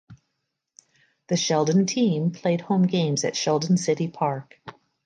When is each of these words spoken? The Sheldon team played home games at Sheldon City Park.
The 1.27 1.37
Sheldon 1.37 1.85
team 1.85 2.31
played 2.31 2.61
home 2.61 2.87
games 2.87 3.23
at 3.23 3.35
Sheldon 3.37 3.77
City 3.77 4.07
Park. 4.07 4.59